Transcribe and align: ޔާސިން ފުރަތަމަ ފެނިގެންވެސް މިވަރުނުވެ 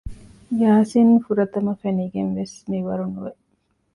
ޔާސިން 0.59 1.15
ފުރަތަމަ 1.23 1.73
ފެނިގެންވެސް 1.81 2.55
މިވަރުނުވެ 2.69 3.31